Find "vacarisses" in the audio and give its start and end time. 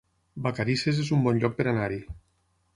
0.47-1.03